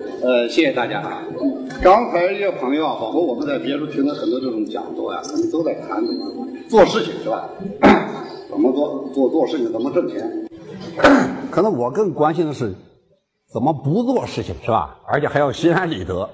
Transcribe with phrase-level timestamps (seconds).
[0.00, 1.22] 呃，谢谢大家啊。
[1.82, 7.48] 刚才一些朋友啊，包括我们在别处听的很多这种讲座呀、可能都在谈怎么做事情是吧？
[8.48, 10.48] 怎么做做做事情，怎么挣钱？
[11.50, 12.74] 可能我更关心的是
[13.52, 14.96] 怎么不做事情是吧？
[15.06, 16.28] 而且还要心安理得，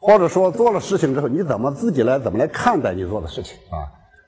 [0.00, 3.84] 或者说做了事情之后，你怎么自己来怎么来看待你做的事情啊？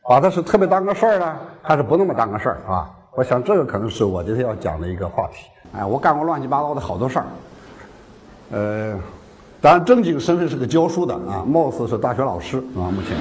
[0.09, 2.91] 把它是特别当个事儿呢，还是不那么当个事儿啊？
[3.17, 5.47] 我想这个可能是我今天要讲的一个话题。
[5.73, 7.27] 哎，我干过乱七八糟的好多事儿，
[8.51, 8.99] 呃，
[9.61, 13.17] 当然正经身份是个教书的啊，貌似是大学老师啊，目前。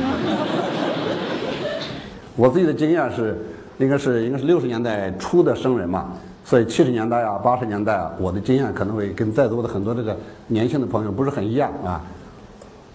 [2.35, 3.37] 我自己的经验是，
[3.77, 6.13] 应该是应该是六十年代初的生人嘛，
[6.43, 10.17] 所以七十年代啊、八十年代啊，我的经验可能会跟在座的很多这个
[10.47, 12.01] 年轻的朋友不是很一样啊。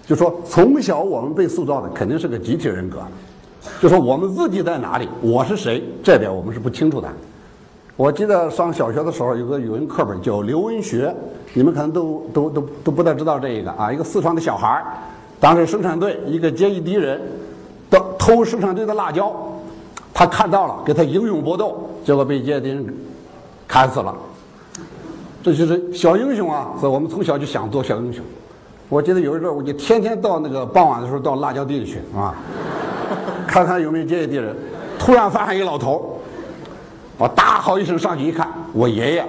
[0.07, 2.99] 就说从小我们被塑造的肯定是个集体人格，
[3.81, 7.09] 就说我们自己在哪里，我是谁，这点我们是不清楚的。
[7.97, 11.15] 我记得上小学的时候有个语文课本叫刘文学，
[11.53, 13.93] 你们可能都都都都不太知道这一个啊。
[13.93, 14.85] 一个四川的小孩儿，
[15.39, 17.21] 当时生产队一个阶级敌人，
[17.89, 19.33] 到偷生产队的辣椒，
[20.13, 22.95] 他看到了，跟他英勇搏斗，结果被阶级敌人
[23.69, 24.13] 砍死了。
[25.41, 26.71] 这就是小英雄啊！
[26.81, 28.25] 所以我们从小就想做小英雄。
[28.89, 32.35] 我记得有一阵儿，我就天天到那个傍晚的时候到辣椒地里去啊，
[33.47, 34.53] 看看有没有阶级敌人。
[34.99, 36.11] 突然发现一个老头。
[37.17, 39.27] 我大吼一声上去一看，我爷爷，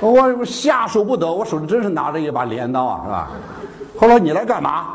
[0.00, 3.28] 我我下手不得，我手里真是拿着一把镰刀啊，是吧？
[3.98, 4.86] 后来你来干嘛？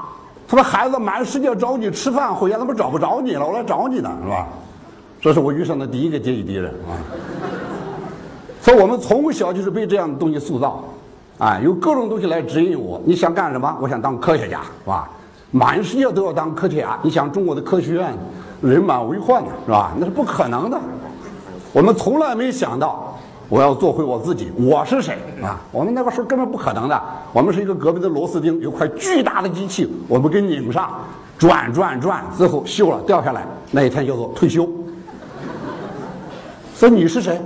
[0.47, 4.47] 他说孩子满世界找你吃饭，回家他们找不着你了，我来找你呢，是吧？
[5.21, 6.97] 这是我遇上的第一个阶级敌人啊。
[8.61, 10.83] 所以我们从小就是被这样的东西塑造，
[11.37, 12.99] 啊，有各种东西来指引我。
[13.05, 13.77] 你想干什么？
[13.79, 15.07] 我想当科学家，是吧？
[15.51, 16.97] 满世界都要当科学家。
[17.03, 18.11] 你想中国的科学院？
[18.61, 19.91] 人满为患呢，是吧？
[19.97, 20.79] 那是不可能的。
[21.73, 23.17] 我们从来没想到
[23.49, 25.59] 我要做回我自己，我是谁啊？
[25.71, 27.01] 我们那个时候根本不可能的。
[27.33, 30.89] 我们是一个隔壁的螺丝钉，有块巨大的机器，我们给拧上，
[31.37, 34.67] 转转转，最后锈了掉下来，那一天叫做退休。
[36.73, 37.39] 所以你是谁？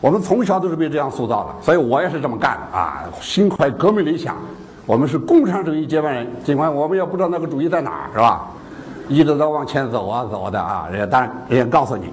[0.00, 3.04] 我们从小都是被这样塑造的，所以我也是这么干的啊！
[3.20, 4.36] 心怀革命理想，
[4.84, 8.50] 我们是共产主义接班人，尽管我们也不知道那个主义在哪儿，是吧？
[9.12, 12.04] 一直在往前走啊走的啊，人家当然人家告诉你，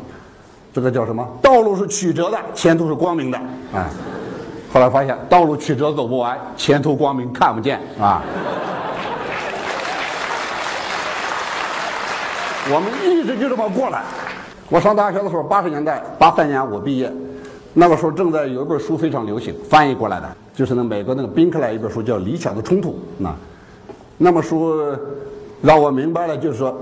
[0.73, 1.25] 这个叫什么？
[1.41, 3.39] 道路是曲折的，前途是光明的。
[3.73, 3.85] 哎，
[4.73, 8.21] 后来发现道路曲折走不完，前途光明看不见啊。
[12.69, 14.03] 我们一直就这么过来。
[14.69, 17.09] 我上大学的时候，八十年代八三年我毕业，
[17.73, 22.89] 那个时候正在有一本书非常流行，翻译过来的，就是那美国那个宾克莱一本书叫《理想的冲突》。
[23.17, 23.33] 那
[24.17, 24.93] 那么书。
[25.61, 26.75] 让我明白了，就是说，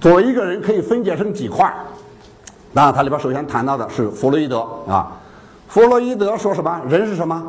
[0.00, 1.72] 作为一个人可以分解成几块
[2.72, 5.12] 当然，它里边首先谈到的是弗洛伊德啊。
[5.68, 6.80] 弗洛伊德说什么？
[6.88, 7.42] 人是什么？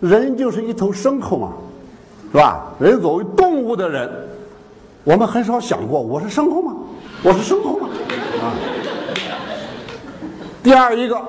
[0.00, 1.52] 人就是一头牲口嘛，
[2.32, 2.64] 是吧？
[2.80, 4.10] 人作为动物的人，
[5.04, 6.74] 我们很少想过我是牲口吗？
[7.22, 7.88] 我是牲口吗？
[8.42, 8.50] 啊。
[10.62, 11.20] 第二一个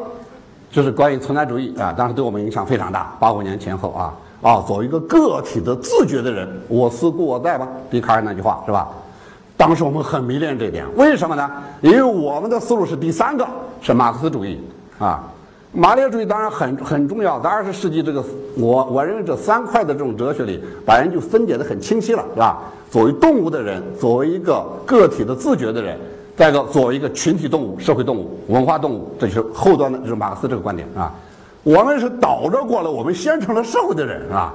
[0.71, 3.15] 就是关于存在主义啊，当时对我们影响非常大。
[3.19, 4.13] 八五年前后啊。
[4.43, 7.67] 啊，作为一个个体的自觉的人，我思故我在吧？
[7.89, 8.89] 笛卡尔那句话是吧？
[9.55, 11.49] 当时我们很迷恋这点，为什么呢？
[11.81, 13.47] 因为我们的思路是第三个，
[13.81, 14.59] 是马克思主义
[14.99, 15.23] 啊。
[15.71, 18.23] 马列主义当然很很重要，在二十世纪这个
[18.57, 22.59] 我我认为这三块的这种哲学里，把人就分解的很清晰了，是吧？
[22.91, 25.97] 作为动物的人，作为一个个体的自觉的人，
[26.35, 31.11] 再一个作为一个群体动物、社会动物、文化动物，这就是后端的，就是马克思这个观点啊。
[31.63, 34.53] 我们是倒着过来，我们先成了社会的人啊，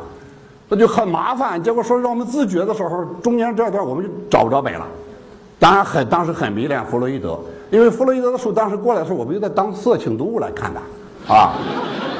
[0.68, 1.62] 那就很麻烦。
[1.62, 4.86] 结果说让我们自觉的时候，中间这段我们就找不着北了。
[5.58, 7.38] 当然很当时很迷恋弗洛伊德，
[7.70, 11.54] 因为弗洛伊德的书当时过来的时候，我们就在当色情读物来看的啊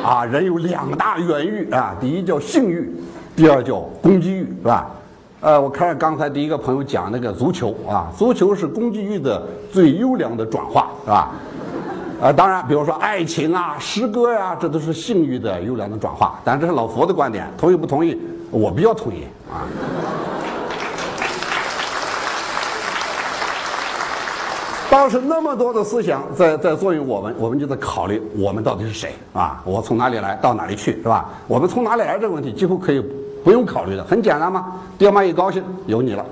[0.03, 0.25] 啊！
[0.25, 2.91] 人有两大原欲啊，第一叫性欲，
[3.37, 4.91] 第二叫攻击欲，是吧？
[5.41, 11.31] 呃，我看刚才第一个朋友讲那个足球啊，足球是攻击欲的最优良的转化，是吧？
[12.21, 16.39] 呃，当然，比如说爱情啊、诗歌呀，这都是性欲的优良的转化。
[16.45, 18.19] 但这是老佛的观点，同意不同意？
[18.51, 19.63] 我比较同意啊。
[24.91, 29.63] 当时那么多的思想在在作用我们，我们就在考虑我们到底是谁啊？
[29.65, 31.27] 我从哪里来到哪里去，是吧？
[31.47, 33.01] 我们从哪里来这个问题几乎可以
[33.45, 34.67] 不用考虑的，很简单嘛。
[34.99, 36.27] 爹妈一高兴，有你了。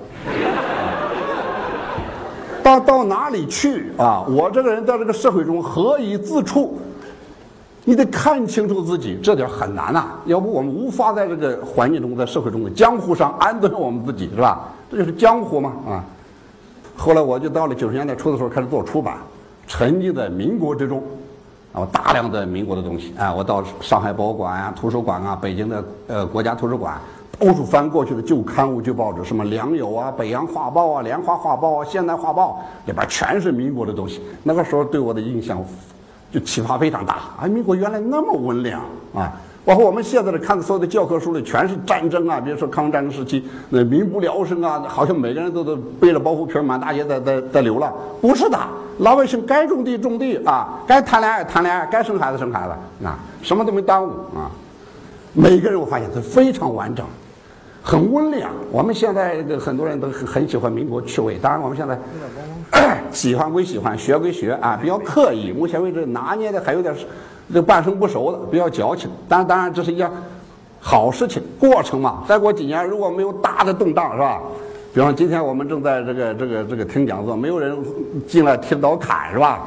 [2.67, 4.25] 到到哪里去啊？
[4.29, 6.77] 我这个人在这个社会中何以自处？
[7.85, 10.07] 你得看清楚自己，这点很难呐。
[10.25, 14.69] 要不我们无法在这个环境中，在社会中的江湖上安顿我们自己，是吧？
[14.91, 16.05] 这就是江湖嘛啊。
[16.97, 19.19] 后来我就到了九十年代初的时候开始做出版，
[19.69, 21.01] 沉浸在民国之中，
[21.73, 27.01] 啊，大量的民国的东西啊，我到上海博物馆啊、图书馆啊、北京的呃国家图书馆，
[27.39, 34.23] 到处翻过去的旧刊物、旧报纸，什么《良友》啊、《北洋画报》啊、《莲花画报》啊、《现代画报》，里边全是民国的东西。
[34.43, 35.63] 那个时候对我的印象
[36.33, 38.81] 就启发非常大啊，民国原来那么温良
[39.15, 39.33] 啊。
[39.67, 47.93] 包括我们现在的看的所有的教科书里，全是战争啊，比如说抗日战争时期，那民不聊生啊，好像每个人都都背着包袱皮满大街在在在流浪。
[48.21, 48.57] 不是的，
[48.99, 54.49] 老百姓该种地种地啊，该谈恋爱谈恋爱，该生孩子生孩子啊，什么都没耽误啊。
[55.33, 57.05] 每个人我发现都非常完整，
[57.87, 58.51] 很温良。
[58.73, 61.97] 我们现在这个很多人都很很喜欢民国趣味，当然我们现在
[63.13, 65.53] 喜欢归喜欢，学归学啊，比较刻意。
[65.53, 66.93] 目前为止拿捏的还有点。
[67.55, 70.11] 这半生不熟的比较矫情，但当然这是一件
[70.81, 72.25] 好事情，过程嘛。
[72.27, 74.43] 再过几年如果没有大的动荡，是吧？
[74.93, 77.79] 比方今天我们正在这个这个这个听讲座，没有人
[78.27, 79.61] 进来提刀砍，是吧？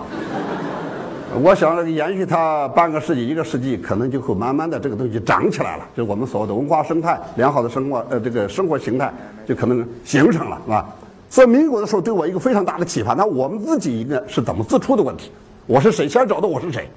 [1.37, 9.13] 我想延续它半个世纪、一个世纪，可能就会慢慢的这个东西长起来了，就我们所谓的文化生态、良好的生活呃这个生活形态
[9.47, 10.89] 就可能形成了，是吧？
[11.29, 15.31] 所以民国的时候对我一个非常大的启发，那我们自己应该是怎么自处的问题？
[15.67, 16.09] 我是谁？
[16.09, 16.89] 先找到我是谁？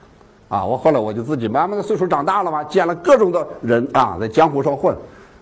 [0.48, 4.96] 啊，我后来我就自己慢慢的岁数长大了嘛，见了各种的人啊，在江湖上混，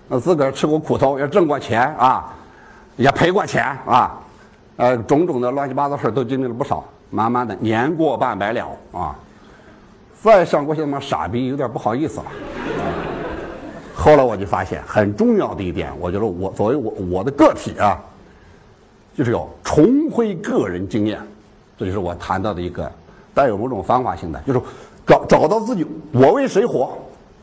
[0.09, 2.35] 那自个儿吃过苦头，也挣过钱啊，
[2.97, 4.19] 也赔过钱啊，
[4.77, 6.85] 呃，种种的乱七八糟事都经历了不少。
[7.11, 9.15] 慢慢的，年过半百了啊，
[10.23, 12.27] 再像过去那么傻逼，有点不好意思了。
[13.95, 18.01] 后来我就发现，很重要的一点，我觉得我作为我我的个体啊，
[19.15, 21.21] 就是要重回个人经验，
[21.77, 22.91] 这就是我谈到的一个
[23.35, 24.61] 带有某种方法性的，就是。
[25.07, 26.97] 找找到自己，我为谁活？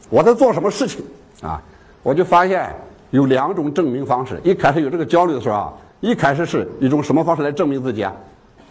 [0.09, 1.03] 我在做什么事情？
[1.41, 1.61] 啊，
[2.01, 2.73] 我就发现
[3.09, 4.39] 有两种证明方式。
[4.41, 8.13] 一开始有这个焦虑的时候啊，一开始是一种什么方式来证明自己啊？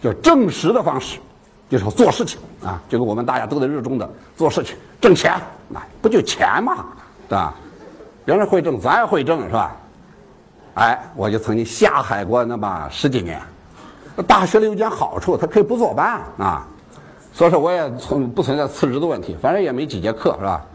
[0.01, 1.19] 叫证实的方式，
[1.69, 6.85] 就是做事情啊，就是我们大家都在热衷的做事情，挣钱，那不就钱嘛，
[7.27, 7.53] 对吧？
[8.25, 9.75] 别人会挣，咱也会挣，是吧？
[10.75, 13.41] 哎，我就曾经下海过那么十几年。
[14.27, 16.67] 大学里有件好处，他可以不坐班啊。
[17.33, 20.65] 所以说，我也存不存在辞职的问题，反正也没几节课，是吧？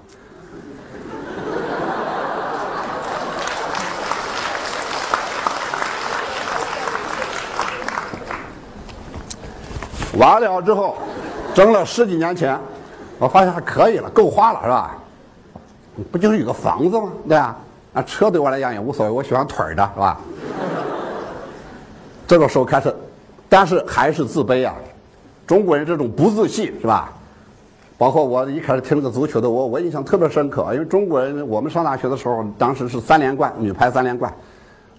[10.18, 10.96] 完了之后，
[11.54, 12.58] 挣了十几年钱，
[13.18, 14.96] 我发现还可以了，够花了，是吧？
[16.10, 17.12] 不就是有个房子吗？
[17.28, 17.56] 对啊，
[17.92, 20.18] 那，车对我来讲也无所谓，我喜欢腿儿的，是吧？
[22.26, 22.94] 这个时候开始，
[23.48, 24.74] 但是还是自卑啊。
[25.46, 27.12] 中国人这种不自信是吧？
[27.98, 34.32] 包括我一开始听那个足球的，我我印象特别深刻，因为中国人我们上大学的时候，当时是三连冠，女排三连冠，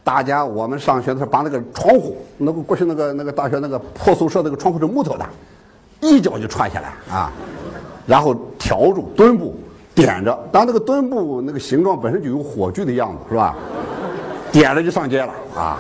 [0.04, 5.26] 大家我们上学的时候把那个窗户，那个过去那个那个大学那个破宿舍那个窗户是木头的，
[6.02, 7.32] 一脚就踹下来啊，
[8.06, 9.56] 然后挑住墩布
[9.96, 13.56] 点着，当那个墩布那个形状本身就有火炬的样子是吧？
[14.52, 15.78] 点着就上街了啊。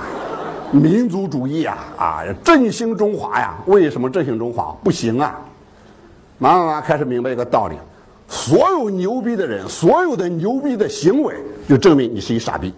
[0.71, 3.55] 民族主义啊啊，振兴中华呀！
[3.67, 5.39] 为什么振兴中华不行啊？
[6.39, 7.75] 慢慢慢开始明白一个道理：
[8.27, 11.35] 所有牛逼的人，所有的牛逼的行为，
[11.69, 12.73] 就证明你是一傻逼。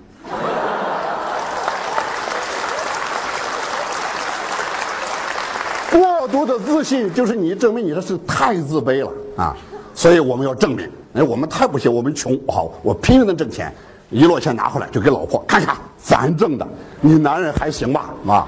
[6.25, 9.55] 过度的自信就是你证明你这是太自卑了啊！
[9.93, 13.71] 所以我们要证明，哎，我们太不行，我们穷，好，我拼命的挣钱。
[14.09, 16.67] 一摞钱拿回来就给老婆看看，咱挣的，
[17.01, 18.13] 你男人还行吧？
[18.27, 18.47] 啊！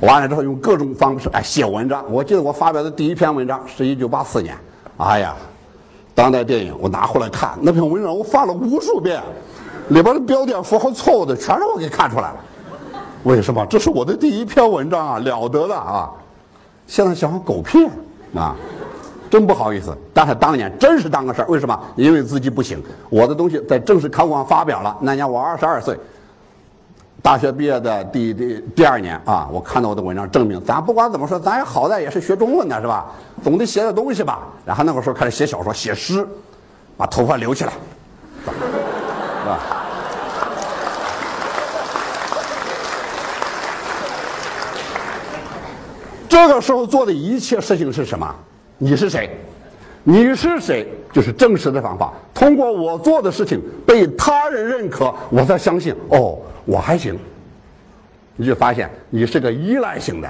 [0.00, 2.04] 完了之后用各种方式哎写文章。
[2.10, 4.54] 我记得我发表的第一篇文章是一九八四年，
[4.98, 5.34] 哎呀，
[6.14, 9.22] 当代电影我拿回来看那篇文章，我翻了无数遍，
[9.88, 12.36] 里边的标点符号错误的全让我给看出来了。
[13.24, 13.66] 为什么？
[13.66, 16.10] 这是我的第一篇文章啊，了得的啊！
[16.86, 17.88] 现在想想狗屁
[18.34, 18.54] 啊！
[19.30, 21.46] 真不好意思，但是当年真是当个事儿。
[21.48, 21.76] 为什么？
[21.96, 22.80] 因为自己不行。
[23.08, 24.96] 我的东西在正式刊物上发表了。
[25.00, 25.98] 那年我二十二岁，
[27.22, 33.06] 大学毕业的第第第二年啊，我看到我的文章，证明咱不管怎么说，咱也好歹也是学中文的，是吧？
[33.42, 34.46] 总得写点东西吧。
[34.66, 36.24] 然后那个时候开始写小说、写诗，
[36.96, 37.72] 把头发留起来，
[38.44, 38.50] 是
[39.48, 39.83] 吧？
[46.34, 48.34] 这个时候做的一切事情是什么？
[48.76, 49.30] 你是谁？
[50.02, 50.84] 你是谁？
[51.12, 52.12] 就是正式的方法。
[52.34, 57.16] 通过我做的事情被他人认可，我才相信哦，我还行。
[58.34, 60.28] 你就发现你是个依赖型的，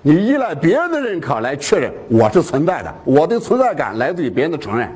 [0.00, 4.88] 你依赖别人的认可来确认我是存在的，我的存在感来自于别人的承认。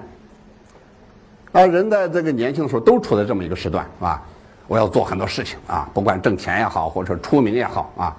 [1.53, 4.23] 啊，人在这个年轻的时候都处在这么一个时段，是吧？
[4.67, 8.17] 我要做很多事情啊，不管挣钱也好，或者出名也好啊。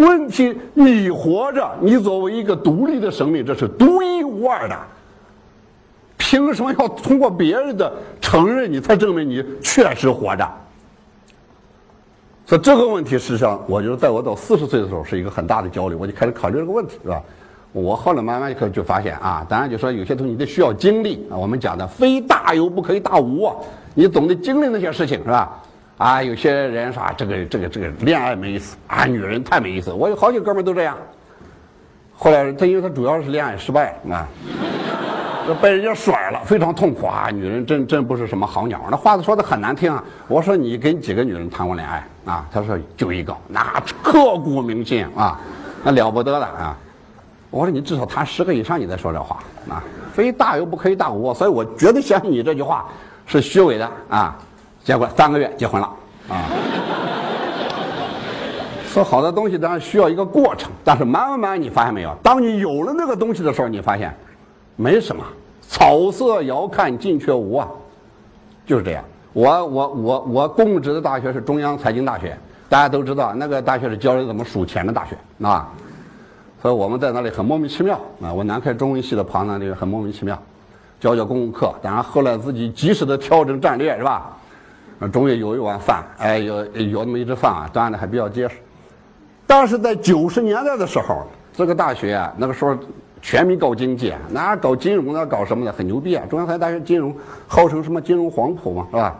[0.00, 4.76] 问题你活着，你作为一个独立的生命，这是独一无二的。
[6.16, 10.48] 凭什么要通过别人的承认，你才证明你确实活着？
[12.46, 17.22] 所以这个问题，实际上，我觉得在我到四十岁的时候是一个很大的焦虑，我就开始考虑这个问题，是吧？
[17.72, 21.36] 我后来慢慢就就发现啊，当然就说有些东西你得需要经历啊。
[21.36, 23.54] 我们讲的非大有不可以大无，啊，
[23.94, 25.62] 你总得经历那些事情，是吧？
[26.00, 29.92] 啊，有些人说啊，这个这个这个恋爱没意思啊，女人太没意思。
[29.92, 30.96] 我有好几个哥们都这样。
[32.16, 34.26] 后来他因为他主要是恋爱失败啊，
[35.60, 37.28] 被人家甩了，非常痛苦啊。
[37.30, 40.02] 女人真真不是什么好鸟，那话都说的很难听啊。
[40.26, 42.46] 我说你跟几个女人谈过恋爱啊？
[42.50, 43.62] 他说就一个，那
[44.02, 45.38] 刻骨铭心啊，
[45.84, 46.74] 那了不得了啊。
[47.50, 49.38] 我说你至少谈十个以上，你再说这话
[49.68, 49.84] 啊！
[50.14, 52.86] 非大有不可以大无，所以我绝对相信你这句话
[53.26, 54.38] 是虚伪的啊！
[54.84, 55.90] 结果三个月结婚了
[56.28, 56.48] 啊！
[58.86, 62.12] 说好的东西当然需要一个过程，但是慢慢慢你发现没有？
[62.22, 64.12] 当你有了那个东西的时候，你发现
[64.74, 65.22] 没什么，
[65.60, 67.68] 草色遥看近却无啊！
[68.66, 69.04] 就是这样。
[69.32, 72.36] 我我我我供职的大学是中央财经大学，
[72.68, 75.68] 大家都知道那个大学是教人怎么数钱的大学啊。
[76.60, 78.32] 所以我们在那里很莫名其妙啊！
[78.32, 80.36] 我南开中文系的旁那里很莫名其妙，
[80.98, 84.36] 教教公共课，当然后来自己及时的调整战略是吧？
[85.00, 88.56] 啊，终于有一碗饭，哎，有有那么一只饭啊，端的还比较结实。
[89.46, 92.76] 但是在九十年代的时候，这个大学啊，那个时候
[93.20, 96.24] 全民搞经济，哪搞金融的，搞什么的，很牛逼啊！
[96.28, 97.14] 中央财经大学金融
[97.48, 99.18] 号称什么金融黄埔嘛，是吧？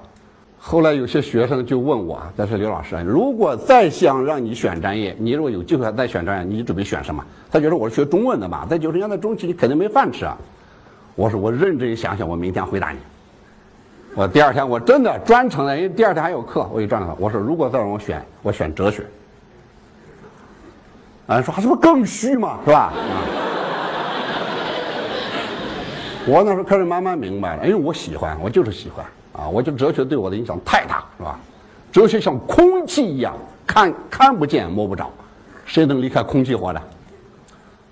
[0.59, 7.25] 后来有些学生就问我，但是刘老师，如果再想让你选专业，你如果有机会再选专业，你准备选什么？
[7.51, 10.37] 他觉得我是学中文的嘛，在九十年代中期你肯定没饭吃啊。
[11.17, 12.99] 我说我认真想想，我明天回答你。
[14.15, 17.15] 我第二天我真的专程的，因为第二天还有课，我就这样的。
[17.19, 19.05] 我说如果再让我选，我选哲学。
[21.27, 22.93] 啊，说还是不是更虚嘛，是吧？
[26.27, 29.07] 我那时候开始慢慢明白了，因为我喜欢，我就是喜欢。
[29.33, 31.39] 啊，我觉得哲学对我的影响太大，是吧？
[31.93, 33.35] 哲学像空气一样，
[33.67, 35.11] 看看不见摸不着，
[35.65, 36.83] 谁能离开空气活着？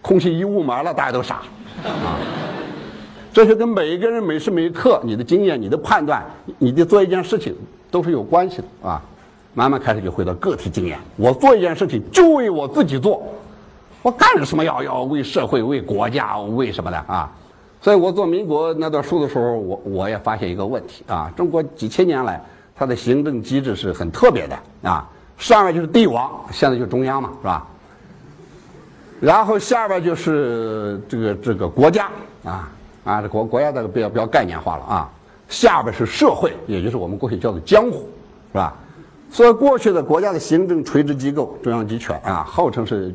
[0.02, 1.36] 空气一雾霾了，大家都傻。
[1.84, 2.18] 啊，
[3.38, 6.26] 哲学跟每一个人每时每刻你的经验、你的判断、
[6.58, 7.54] 你的做一件事情
[7.88, 9.00] 都是有关系的啊。
[9.54, 13.22] 慢慢开始就回到个体经验，我做一件事情就为我自己做，
[14.02, 17.30] 我干什么要要为社会、为国家、为什么的啊？
[17.80, 27.64] 所以我做民国那段书的时候，我我也发现一个问题啊，中国几千年来它的行政机制是很特别的啊，上面就是帝王，现在就是中央嘛，是吧？
[29.20, 32.08] 然后下边就是这个这个国家
[32.42, 32.68] 啊
[33.08, 35.10] 啊，这国国家这个比较比较概念化了啊，
[35.48, 38.06] 下边是社会，也就是我们过去叫做江湖，
[38.52, 38.76] 是吧？
[39.30, 43.14] 所以过去的国家的行政垂直机构中央集权啊，号称是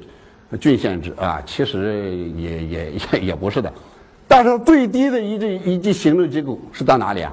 [0.59, 3.71] 郡县制啊，其实也也也也不是的。
[4.27, 7.31] 但是最低的一级一级行政机构是到哪里啊？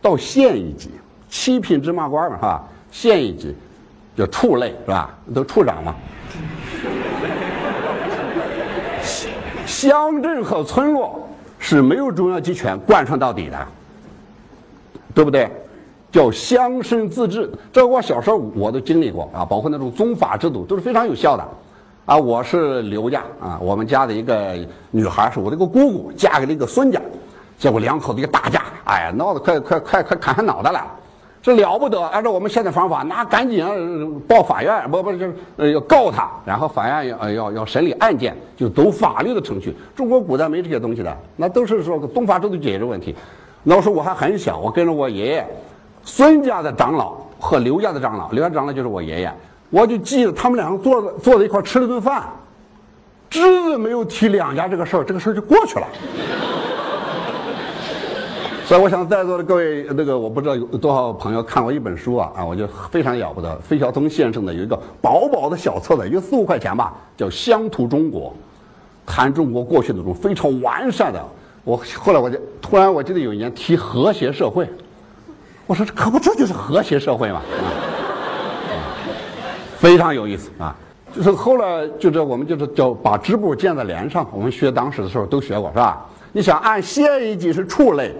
[0.00, 0.90] 到县一级，
[1.28, 2.64] 七品芝麻官嘛，是吧？
[2.90, 3.54] 县一级
[4.16, 5.14] 叫处类，是吧？
[5.34, 5.94] 都处长嘛。
[9.66, 11.21] 乡镇和村落
[11.62, 13.66] 是没有中央集权贯穿到底的，
[15.14, 15.48] 对不对？
[16.10, 21.48] 叫乡绅自治，这我小时候我都经历过啊，包括那种宗法制度都是非常有效的。
[22.04, 24.58] 啊，我是刘家啊，我们家的一个
[24.90, 27.00] 女孩是我的一个姑姑，嫁给了一个孙家，
[27.56, 30.84] 结果两口子一个打架，哎呀，闹得快快快快砍下脑袋了，
[31.42, 32.00] 这了不得！
[32.00, 33.66] 按照我们现在方法，那赶紧
[34.28, 39.74] 报法院，不不就是呃要告他，然后法院要要要审理案件，就走法律的程序。
[39.96, 43.12] 中国古代没这些东西的，那都是说宗法制度解决问题。
[43.64, 45.46] 那时候我还很小，我跟着我爷爷，
[46.04, 49.32] 孙家的长老和刘家的长老，刘家长老就是我爷爷。
[49.70, 52.22] 我就记得他们两个坐坐在一块吃了顿饭，
[53.28, 55.86] 只字没有提两家这个事儿，这个事儿就过去了。
[58.72, 63.54] 所以我想在座的各位，那个我不知道有多少朋友看过一本书啊啊，我就非常了不得。
[63.58, 68.30] 费孝通先生的有一个薄薄的小册子，有四五块钱吧，叫《乡土中国》，
[69.04, 71.22] 谈中国过去的种非常完善的。
[71.64, 74.66] 我后来我就突然我记得有一年提和谐社会，
[75.66, 77.42] 我说这可不这就是和谐社会嘛。
[79.76, 80.74] 非常有意思啊！
[81.14, 86.06] 就是后来就是我们就是叫把支部建在连上，我们学当时的时候都学过是吧？
[86.32, 88.14] 你想按县一级是处类，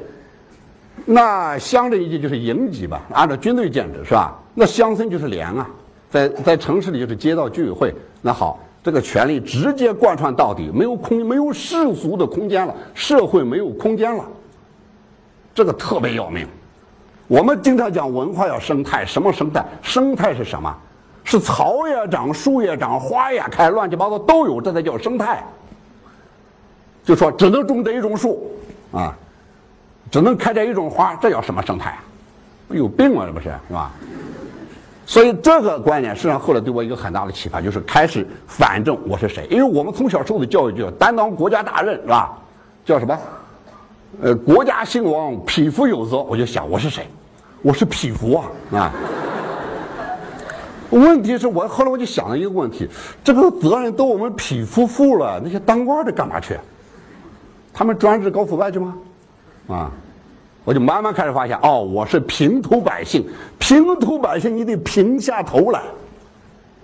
[1.04, 3.02] 那乡镇一级就是营级吧？
[3.12, 4.38] 按照军队建制是吧？
[4.54, 5.66] 那乡村就是连啊，
[6.10, 7.94] 在在城市里就是街道居委会。
[8.20, 14.24] 那好，这个权力直接贯穿到底，没有空没有世俗的空间了，社会没有空间了，
[15.54, 16.46] 这个特别要命。
[17.26, 19.64] 我们经常讲文化要生态，什么生态？
[19.82, 20.74] 生态是什么？
[21.24, 25.42] 是草也长，树也长，花也开，乱七八糟都有，这才叫生态。
[27.04, 28.50] 就说只能种这一种树，
[28.92, 29.16] 啊，
[30.12, 32.04] 只能开这一种花，这叫什么生态啊？
[32.68, 33.90] 有病啊，这不是是吧？
[35.06, 42.38] 所以这个观念实际上后来对我一个很大的启发，就是开始反正我是谁，因为我们从小受的教育就叫担当国家大任，是吧？
[42.84, 43.18] 叫什么？
[44.20, 46.18] 呃，国家兴亡，匹夫有责。
[46.18, 47.08] 我就想我是谁？
[47.62, 48.92] 我是匹夫啊啊！
[50.90, 52.86] 问题是我后来我就想了一个问题：
[53.24, 56.54] 这个责任都我们匹夫负了，那些当官的干嘛去？
[57.72, 58.94] 他们专职搞腐败去吗？
[59.68, 59.90] 啊！
[60.64, 63.26] 我就慢慢开始发现，哦，我是平头百姓，
[63.58, 65.82] 平头百姓你得平下头来。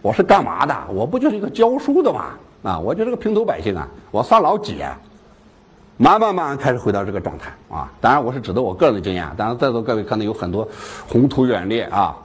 [0.02, 0.74] 我是干嘛的？
[0.92, 2.26] 我不就是一个教书的吗？
[2.62, 4.78] 啊，我就是个平头百姓啊，我算老几？
[6.00, 7.90] 慢慢慢慢开始回到这个状态啊！
[8.00, 10.66] 当然，我是指的我个人的经验，当然在座各位可能有很多
[11.08, 12.16] 宏图远猎啊，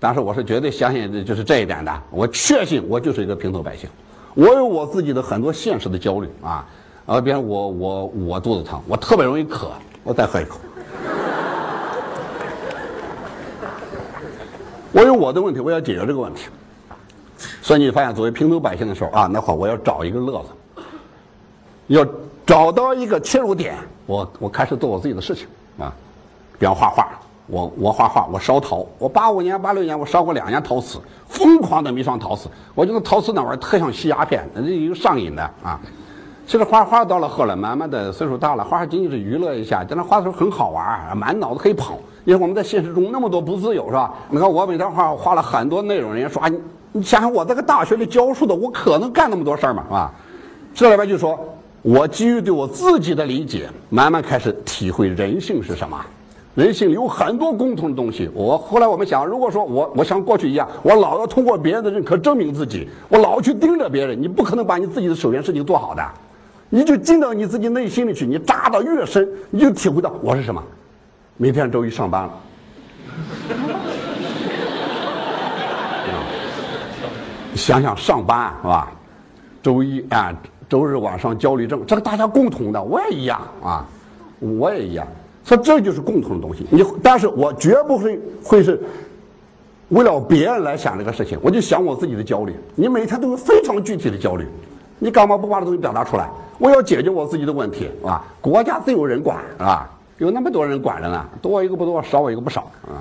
[0.00, 2.02] 但是我是绝对相信就是这一点的。
[2.10, 3.88] 我确信我就是一个平头百姓，
[4.34, 6.66] 我有我自己的很多现实的焦虑啊。
[7.04, 9.72] 啊，比如我我我肚子疼，我特别容易渴，
[10.08, 10.58] 我再喝一口。
[14.90, 16.48] 我有我的问题，我要解决这个问题。
[17.60, 20.82] 所以你发现，作为平头百姓的时候啊，那会我要找一个乐子，
[21.88, 22.06] 要
[22.46, 25.46] 找到一个切入点，我我开始做我自己的事情
[25.78, 25.92] 啊，
[26.58, 27.06] 比方画画，
[27.46, 30.98] 我我画画，我烧陶，我八五年、八六年我烧过两年陶瓷，
[31.28, 35.78] 疯狂的迷上陶瓷，我觉得陶瓷那玩意儿特像吸鸦片，那有上瘾的啊。
[36.48, 39.84] 其实画画到了后来，慢慢的岁数大了，画画仅仅是娱乐一下。
[39.84, 41.98] 在那画的时候很好玩，满脑子可以跑。
[42.24, 44.14] 因为我们在现实中那么多不自由，是吧？
[44.30, 46.48] 你看我每天画画了很多内容，人家说啊
[46.92, 49.84] 你想想我这个大学里教书的，我可能干那么多事儿吗？
[49.86, 50.12] 是吧？
[50.72, 51.38] 这里边就说，
[51.82, 56.00] 我基于对我自己的理解，慢慢开始体会人性是什么。
[56.54, 58.30] 人性有很多共同的东西。
[58.32, 66.02] 我后来我们想，如果说我我像过去一样，我老要通过别人的认可证明自己，我老去盯着别人，你不可能把你自己的首件事情做好的。
[66.70, 70.62] 你就进到你自己内心里去，你扎的越深，你就体会到我是什么。
[71.36, 72.30] 明天周一上班了，
[77.54, 78.92] 想想上班是吧？
[79.62, 80.32] 周一啊，
[80.68, 83.86] 周日晚上焦虑症，这个大家共同的，我也一样啊，
[84.38, 85.06] 我也一样。
[85.44, 86.66] 所以这就是共同的东西。
[86.70, 88.78] 你，但是我绝不会会是
[89.88, 92.54] 为了别人来想这个事情，我就想我自己的焦虑。
[92.74, 94.46] 你每天都有非常具体的焦虑，
[94.98, 96.28] 你干嘛不把这东西表达出来？
[96.58, 98.24] 我要解决我自己的问题，是吧？
[98.40, 99.88] 国家自有人管，是吧？
[100.16, 102.98] 有那么多人管着呢，多一个不多，少我一个不少，啊。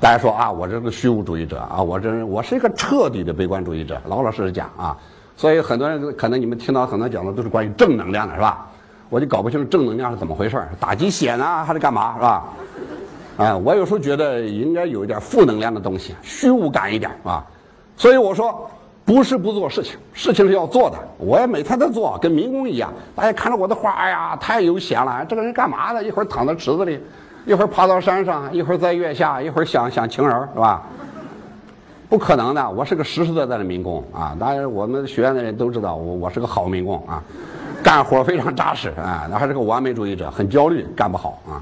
[0.00, 4.96] 大家说啊，我这个虚无主义者啊，我这我是一个彻底的悲观主义者，老老实实讲啊。
[5.36, 8.66] 所以很多人可能你们听到很多讲的都是关于正能量的，是吧？
[9.10, 12.44] 我就搞不清楚正能量是怎么回事打鸡血呢，还是干嘛，是吧？
[13.36, 17.44] 啊，我有时候觉得应该有一点负能量的东西，虚无感一点，啊。
[17.98, 18.66] 所以我说。
[19.04, 20.96] 不是不做事情，事情是要做的。
[21.18, 22.92] 我也每天在做，跟民工一样。
[23.14, 25.24] 大家看着我的画，哎呀，太悠闲了。
[25.28, 26.02] 这个人干嘛呢？
[26.02, 26.98] 一会儿躺在池子里，
[27.44, 30.82] 一会儿爬到山上，一会儿在月下，一会儿想想情人，是吧？
[32.08, 34.36] 不可能的，我是个实实在在的民工啊！
[34.38, 37.22] 当然，我们学院的人都知道我，我是个好民工啊，
[37.82, 39.26] 干活非常扎实啊。
[39.30, 41.60] 那还是个完美主义者，很焦虑，干不好啊。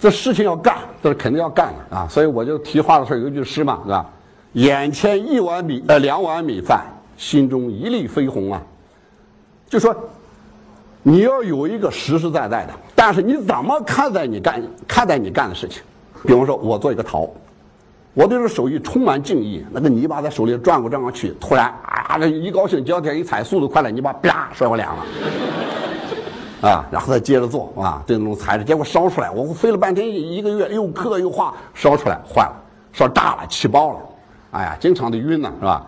[0.00, 2.08] 这事情要干，这是肯定要干的啊。
[2.08, 4.06] 所以我就提画的时候有一句诗嘛，是吧？
[4.54, 8.62] 眼前一碗米，呃，两碗米饭，心中一粒飞鸿啊！
[9.68, 9.94] 就说
[11.02, 15.82] 你要有一个实实在在的，但是你怎么看待你干看待你干的事情？
[16.24, 17.28] 比方说，我做一个陶，
[18.14, 19.64] 我对这个手艺充满敬意。
[19.70, 32.52] 那个泥巴在手里转过转过去，突然啊，这一高兴，脚底一踩，速度快了，泥巴啪摔我脸了，啊，然后再接着做啊，这种材质，结果烧出来，我费了半天一个月，又刻又画，烧出来坏了，
[32.92, 33.98] 烧炸了，气爆了。
[34.50, 35.86] 哎呀，经常的晕呢，是吧？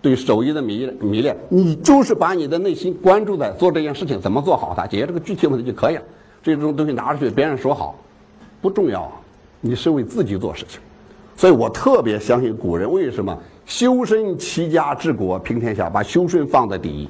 [0.00, 6.02] 对手艺的迷迷恋，你就是把你的内心关注在做这件事情怎么做好它，解决这个具体问题就可以了。
[6.42, 7.96] 这种东西拿出去，别人说好
[8.60, 9.10] 不重要，
[9.60, 10.80] 你是为自己做事情。
[11.36, 17.08] 所以我特别相信古人，为什么修身齐家治国平天下，把修身放在第一？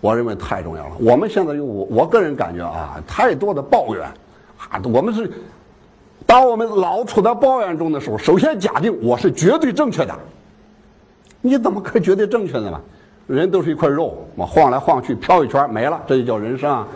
[0.00, 0.92] 我认为太重要了。
[0.98, 4.02] 我们现在有我我个人感觉啊，太多的抱怨
[4.56, 5.30] 啊，我们是。
[6.34, 10.12] 当我们老处在抱怨中的时候，首先假定我是绝对正确的。
[11.40, 12.80] 你怎么可绝对正确的呢？
[13.28, 16.88] 人都是一块肉，我晃来晃去，飘一圈没了，这就叫人生啊！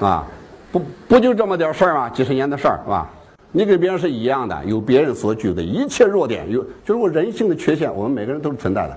[0.00, 0.26] 啊，
[0.70, 2.10] 不不就这么点事儿吗？
[2.10, 3.10] 几十年的事儿是吧？
[3.52, 8.94] 你跟别人是一样的，有别人所具的一切弱点，有就是我人性的缺陷，我们每个人都是存在的。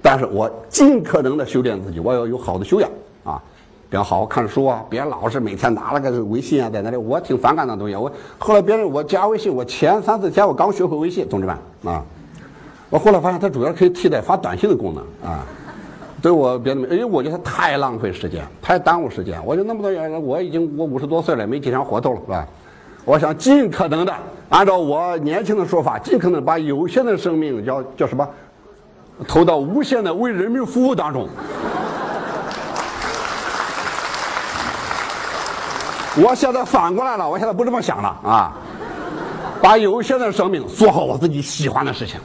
[0.00, 2.88] 但是我尽可能的修炼自己，我要有好的修养
[3.24, 3.42] 啊！
[3.90, 7.96] 别好好看书啊，别老是每天拿了个微信啊在那里，我挺反感那东西。
[7.96, 12.04] 我后来别人我加微信，我前三四天我刚学会微信，同志们啊，
[12.90, 15.46] 我后来发现它主要可以替代发短信的功能啊。
[16.20, 19.40] 对我别的没，因为我觉得太浪费时间，太耽误时间。
[19.46, 22.46] 我就那么多人，我已经我五十多岁了，没几天活头了，是吧？
[23.06, 24.12] 我想尽可能的
[24.50, 28.28] 按照我年轻的说法，尽可能把有限的生命叫叫什么，
[29.26, 31.26] 投到无限的为人民服务当中。
[36.20, 38.52] 我现在反过来了，我现在不这么想了啊，
[39.62, 42.18] 把有限的生命做好我自己喜欢的事情。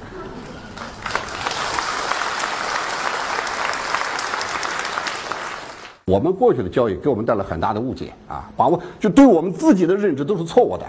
[6.06, 10.86] 我们过去的教育给我们带来很大的误解啊，把握就对我们自己的认知都是错误的。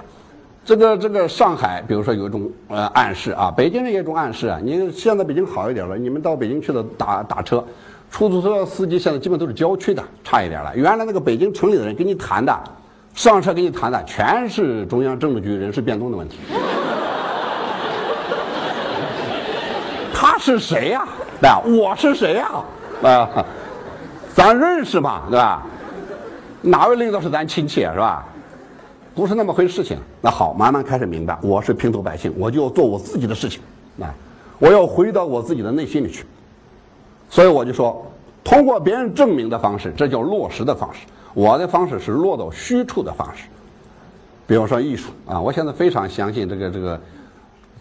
[0.64, 4.59] 这个这个上海，比如说有一种呃暗示啊，北京人也有一种暗示啊。
[4.62, 7.62] 你现在北京好一点了，你们到北京去的打打车，
[8.11, 10.75] 出租车司机现在基本都是郊区的，差一点了。
[10.75, 12.59] 原来那个北京城里的人跟你谈的，
[13.14, 16.38] 上车跟你谈的全是中央政治局人事变动的问题。
[20.12, 21.07] 他是谁呀？
[21.42, 22.50] 啊，我是谁呀？
[23.03, 23.46] 啊。
[24.35, 25.62] 咱认识嘛，对吧？
[26.61, 28.27] 哪位领导是咱亲戚是吧？
[29.14, 29.96] 不是那么回事情。
[30.20, 33.61] 那好，慢慢开始明白，我是平头百姓，我就要做我自己的事情，
[34.00, 34.12] 啊，
[34.59, 36.27] 我要回到我自己的内心里去。
[37.31, 38.05] 所以我就说，
[38.42, 41.07] 通过别人证明的方式，这叫落实的方式。
[41.35, 43.44] 我的方式是落到虚处的方式。
[44.47, 47.01] 比如说艺术啊，我现在非常相信这个这个，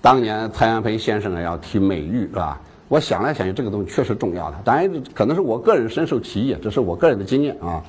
[0.01, 2.59] 当年蔡元培先生要提美育是吧？
[2.87, 4.57] 我想来想去，这个东西确实重要的。
[4.63, 7.81] 当然，可能是我个人深受其益，这是我个人的经验啊。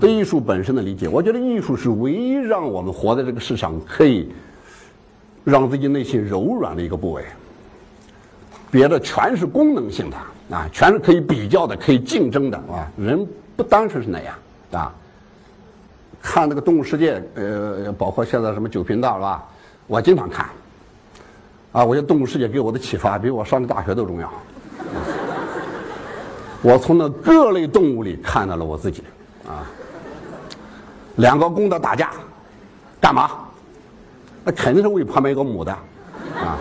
[0.00, 4.32] 对艺术本身的理解，我觉得艺术是唯一让我们活在这个世上可以
[5.44, 7.22] 让自己内心柔软的一个部位。
[8.70, 10.16] 别的全是功能性的
[10.56, 12.90] 啊，全是可以比较的、可以竞争的啊。
[12.96, 13.24] 人
[13.54, 14.34] 不单纯是那样
[14.78, 14.92] 啊。
[16.20, 19.44] 看那个《动物世界》，呃，包括现在什么九频道是吧？
[19.86, 20.46] 我经常看。
[21.72, 24.30] 啊，我觉得动物世界给我的启发比我上的大学都重要。
[26.60, 29.02] 我从那各类动物里看到了我自己，
[29.48, 29.66] 啊，
[31.16, 32.10] 两个公的打架，
[33.00, 33.30] 干嘛？
[34.44, 35.72] 那肯定是为旁边一个母的，
[36.36, 36.58] 啊，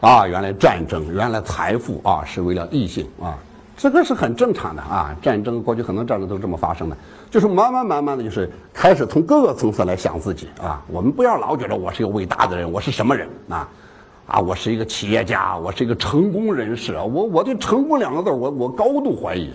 [0.00, 3.38] 啊，原来战争，原来财富啊，是为了异性啊。
[3.76, 6.96] 这个是很正常的啊，战争过去很多战争都是这么发生的，
[7.30, 10.82] 就是慢慢慢慢的就是开始从各个层次来想自己啊。
[10.88, 13.68] 我们不要老觉得我是一个伟大的人，我是什么人啊？
[14.26, 17.04] 啊，我是一个企业家，我是一个成功人士啊。
[17.04, 19.50] 我我对成功两个字我我高度怀疑，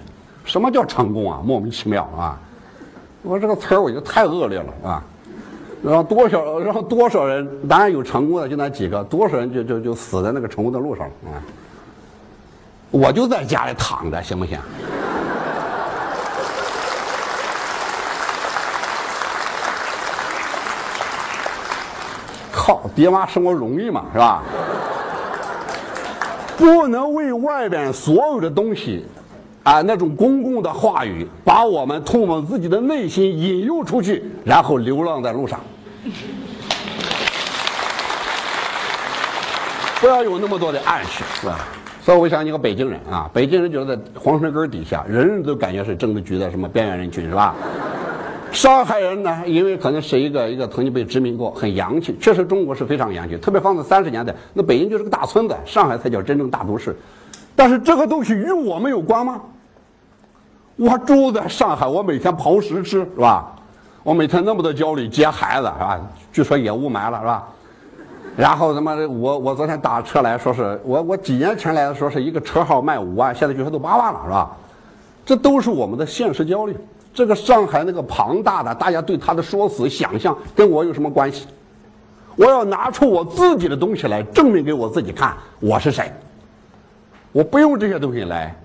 [0.45, 1.41] 什么叫成功啊？
[1.43, 2.39] 莫名其妙啊！
[3.23, 5.03] 我这个词儿我觉得太恶劣了啊。
[5.83, 11.41] 然后多少然后多少人，当然有成功的就那几个，多少人就就就死在那个成功的路上了啊。
[12.91, 14.59] 我就在家里躺着，行不行？
[22.51, 24.43] 靠，爹妈生活容易嘛，是吧？
[26.57, 29.03] 不能为外边所有的东西，
[29.63, 35.59] 啊，那种公共的话语，把我们通往自己的内心引诱出去，然后流浪在路上。
[39.99, 41.57] 不要有那么多的暗示，是吧？
[42.03, 47.53] 所以我想，你个北京人啊，北京人就是在皇城根底下，人人都感觉是政治局的什么边缘人群，是吧？
[48.51, 52.17] 上海人呢，因为可能是一个一个曾经被殖民过，很洋气。
[52.19, 56.95] 确实，中国是非常洋气，特别放在三十年代，那北京就是个大村子，上海才叫真正大都市。
[57.55, 59.39] 但是这个东西与我们有关吗？
[60.77, 63.55] 我住在上海，我每天刨食吃，是吧？
[64.03, 66.01] 我每天那么多焦虑，接孩子，是吧？
[66.33, 67.47] 据说也雾霾了，是吧？
[68.37, 74.51] 然后他妈的，我我昨天打车来说是我我几年前来的时候是一个车号卖五万，现在据说都八万了，是吧？
[75.25, 76.75] 这都是我们的现实焦虑。
[77.13, 81.45] 这个上海那个庞大的，大家对他的说辞想象，跟我有什么关系？
[82.37, 86.11] 我要拿出我自己的东西来证明给我自己看，我是谁？
[87.33, 88.55] 我不用这些东西来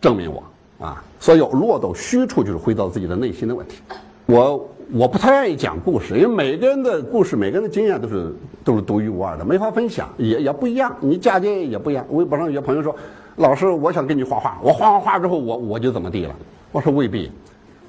[0.00, 0.42] 证明我
[0.86, 1.02] 啊！
[1.18, 3.80] 所以落到虚处，就是回到自己的内心的问题。
[4.26, 4.68] 我。
[4.92, 10.94] 我不太愿意讲故事，因为每个人的故事、每个人的经验都是都是独一无二的，没法分享，也也不一样。
[11.00, 12.06] 你嫁接也不一样。
[12.10, 12.94] 微博上有些朋友说
[13.34, 16.32] ：“老师，我想跟你画画，我画完画之后，我我就怎么地了？”
[16.70, 17.32] 我说：“未必。”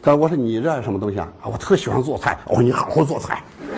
[0.01, 2.36] 他说：“我说你热爱什么东西啊？”我特喜欢做菜。
[2.47, 3.43] 我说：“你好好做菜。”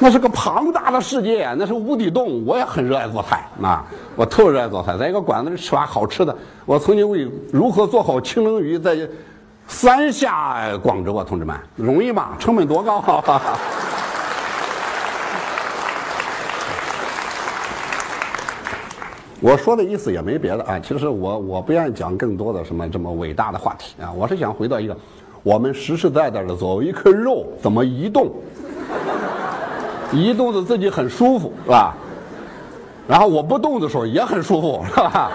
[0.00, 2.44] 那是个庞大的世界，那是无底洞。
[2.44, 6.36] 我也很热爱做菜啊，我特热爱做菜，在一个馆子里吃完好吃的。
[6.66, 8.98] 我曾经为如何做好清蒸鱼在。
[9.70, 12.30] 三下广州啊，同志们，容易吗？
[12.38, 13.00] 成本多高？
[19.40, 24.94] 我说的意思也没别的啊，其实我我不愿意讲更多的什么这么伟大的话题啊，我是想回到一个，
[25.42, 28.30] 我们实实在在的做一颗肉怎么移动，
[30.12, 31.94] 移动的自己很舒服是吧？
[33.08, 35.30] 然后我不动的时候也很舒服是吧？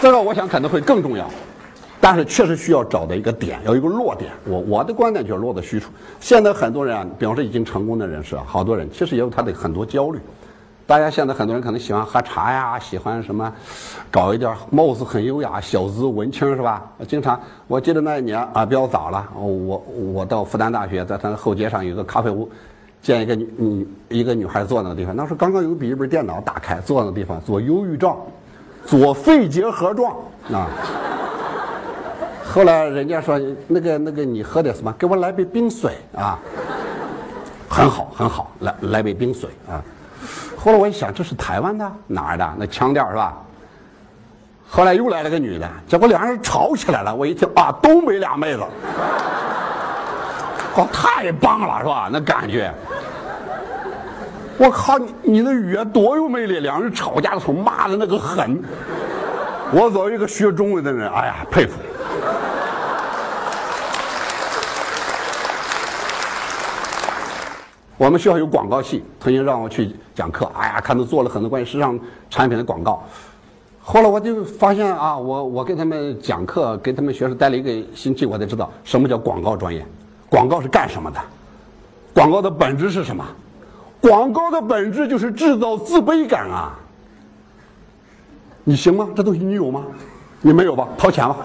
[0.00, 1.30] 这个我想可能会更重要，
[2.04, 4.30] 但是确实需要找到一个点，有一个落点。
[4.44, 5.90] 我我的观点就是落在虚处。
[6.20, 10.20] 现在很多人啊，比方说已经成功的人士啊，好多人其实也有他的很多焦虑。
[10.86, 13.50] 大家现在很多人可能喜欢喝茶呀，喜欢什么，
[14.10, 16.82] 搞一点貌似很优雅、小资文青是吧？
[17.08, 22.46] 经常我记得那一年啊，比较早了，我我到复旦大学，在它后街上有个咖啡屋，
[23.00, 28.14] 见一个女女一个女孩坐那个地方，那时候刚刚有笔记本电脑打开，坐那个地方做忧郁症，
[28.84, 30.14] 做肺结核状
[30.52, 30.68] 啊。
[32.54, 33.36] 后来人家说
[33.66, 34.94] 那个那个你喝点什么？
[34.96, 36.38] 给我来杯冰水啊。
[37.68, 39.82] 很好很好，来来杯冰水啊。
[40.56, 42.54] 后来我一想，这是台湾的哪儿的？
[42.56, 43.34] 那腔调是吧？
[44.68, 47.12] 后来又来了个女的，结果两人吵起来了。
[47.12, 48.60] 我一听啊，东北俩妹子，
[50.76, 52.08] 哇，太棒了是吧？
[52.12, 52.72] 那感觉，
[54.58, 56.60] 我靠，你你的语言多有魅力！
[56.60, 58.62] 两人吵架的时候骂的那个狠，
[59.72, 61.80] 我作为一个学中文的人，哎呀，佩服。
[67.96, 70.50] 我们学校有广告系，曾经让我去讲课。
[70.54, 73.02] 哎呀，看他做了很多关于时尚产品的广告。
[73.80, 79.86] 后来我就发现啊，我我给他们讲课，给他们学生待了一个星期，我才知道什么叫广告专业。
[80.28, 81.20] 广告是干什么的？
[82.12, 83.24] 广告的本质是什么？
[84.00, 86.78] 广告的本质就是制造自卑感啊！
[88.64, 89.08] 你行吗？
[89.14, 89.82] 这东西你有吗？
[90.40, 90.88] 你没有吧？
[90.98, 91.36] 掏钱吧。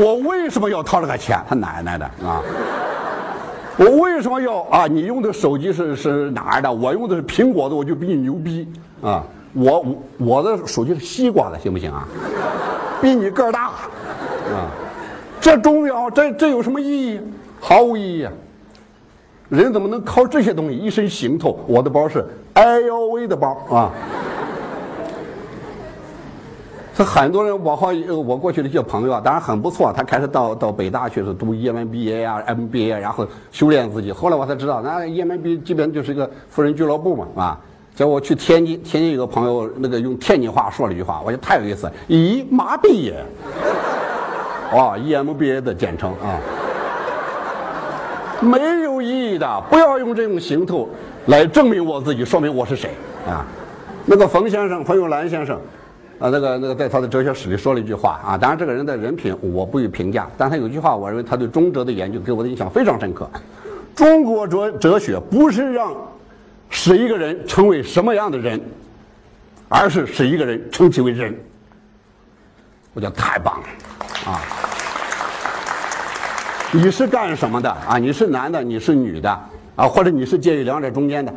[0.00, 1.38] 我为什么要掏这个钱？
[1.48, 2.42] 他奶奶的啊！
[3.76, 4.86] 我为什么要啊？
[4.86, 6.72] 你用的手机是是哪儿的？
[6.72, 8.68] 我用的是苹果的，我就比你牛逼
[9.02, 9.22] 啊！
[9.52, 12.06] 我我我的手机是西瓜的，行不行啊？
[13.00, 14.70] 比你个儿大啊！
[15.40, 16.10] 这重要？
[16.10, 17.20] 这这有什么意义？
[17.60, 18.32] 毫无意义啊！
[19.48, 21.60] 人怎么能靠这些东西一身行头？
[21.68, 23.92] 我的包是 LV 的包啊！
[26.96, 27.88] 他很多人，我好
[28.26, 29.92] 我过去的一些朋友啊，当然很不错。
[29.94, 34.10] 他开始到到北大去是读 EMBA 啊、MBA，然后修炼自己。
[34.10, 37.60] 后来我才知道，那 EMBA 基本就是一个富人俱乐部嘛，啊。
[37.94, 41.90] 结果我去天津，天津有个朋友，那个用天津话说了一句话，我觉得太有意思。
[42.08, 43.22] 咦，麻痹耶！
[44.72, 46.40] 哦，EMBA 的简称啊，
[48.40, 50.88] 没有意义的，不要用这种行头
[51.26, 52.90] 来证明我自己，说明我是谁
[53.28, 53.44] 啊。
[54.06, 55.60] 那个冯先生，冯友兰先生。
[56.18, 63.28] 啊，那个那个，在他的哲学史里说了一句话啊，当然这个人的人品我不予评价，但他有句话，我认为他对中哲的研究给我的印象非常深刻。
[63.94, 65.94] 中国哲哲学不是让
[66.70, 68.60] 使一个人成为什么样的人，
[69.68, 71.38] 而是使一个人称其为人。
[72.94, 73.66] 我觉得太棒了
[74.32, 74.40] 啊！
[76.72, 77.98] 你是干什么的啊？
[77.98, 79.30] 你是男的，你是女的
[79.76, 79.86] 啊？
[79.86, 81.32] 或者你是介于两者中间的？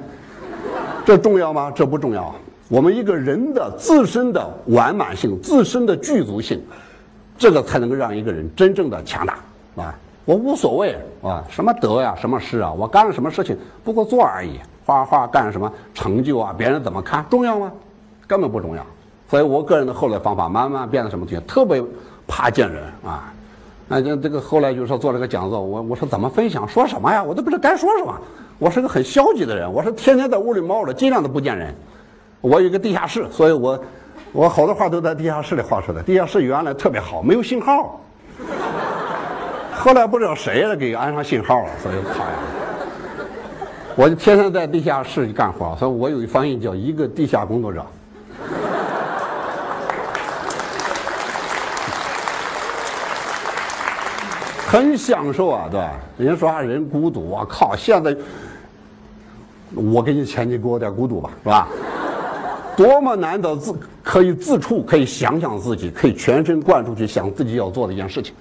[1.06, 1.70] 这重要吗？
[1.76, 2.34] 这不重要。
[2.70, 6.62] 我们一个人的自身的完满性、自身的具足性，
[7.36, 9.40] 这个才能够让一个人真正的强大
[9.76, 9.94] 啊！
[10.24, 14.60] 我无所谓啊，什么德呀，什么事啊，我干了什么事情，不过做而已。
[14.86, 16.54] 画画干什么成就啊？
[16.56, 17.72] 别人怎么看重要吗？
[18.28, 18.86] 根本不重要。
[19.28, 21.84] 所以我个人的后来方法慢慢变得什么特别
[22.28, 23.34] 怕见人啊！
[23.88, 27.24] 那这这个后来就是说做了个讲座，我我说怎么分享，说什么呀？
[27.24, 28.16] 我都不知道该说什么。
[28.60, 31.74] 我是个很消极的人，我是天天在屋里猫着，尽量的不见人。
[32.42, 33.84] 我有个地下室，所以我
[34.32, 36.02] 我好多话都在地下室里画出来。
[36.02, 38.00] 地下室原来特别好，没有信号。
[39.74, 42.34] 后来不知道谁给安上信号了，所以讨厌。
[43.96, 47.86] 我就天天在地下室里干活，所以我有一翻译叫一个地下工作者。
[54.66, 55.92] 很享受啊，对吧？
[56.18, 57.76] 人家说，人孤独，我靠！
[57.76, 58.16] 现在
[59.74, 61.68] 我给你钱，你给我点孤独吧，是吧？
[62.80, 68.34] 多么难得自可以自处，可以想想自己，可以全神贯注去想自己要做的一件事情，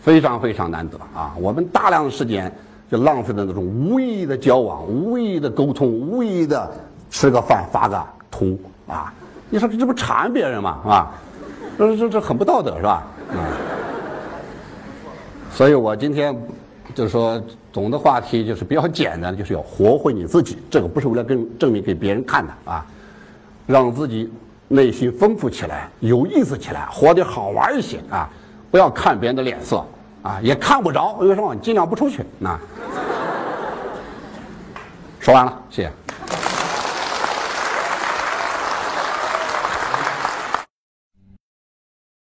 [0.00, 1.32] 非常非常难得啊！
[1.40, 2.52] 我们大量的时间
[2.90, 6.68] 就浪费在那种无意义的交往、无意义的沟通、无意义的
[7.12, 9.14] 吃个饭发个图啊！
[9.50, 10.80] 你说这不馋别人吗？
[10.84, 11.14] 啊，
[11.78, 13.06] 这这这很不道德是吧？
[13.30, 13.38] 啊！
[15.52, 16.36] 所以我今天
[16.92, 17.40] 就是说，
[17.72, 20.58] 总的话题就是比较简单，就是要活回你自己。
[20.68, 22.84] 这个不是为了跟证明给别人看的啊。
[23.66, 24.32] 让自己
[24.68, 28.28] 内心丰富起来，有意思起来，活得好玩一些啊！
[28.70, 29.84] 不要看别人的脸色
[30.22, 31.54] 啊，也看不着，为什么？
[31.56, 32.60] 尽量不出去啊。
[35.20, 35.92] 说完了，谢谢。